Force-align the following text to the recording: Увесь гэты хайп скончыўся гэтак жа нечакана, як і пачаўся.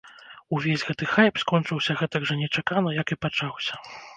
Увесь 0.55 0.85
гэты 0.87 1.09
хайп 1.11 1.35
скончыўся 1.43 1.99
гэтак 2.01 2.27
жа 2.31 2.41
нечакана, 2.41 2.99
як 3.01 3.07
і 3.17 3.21
пачаўся. 3.27 3.73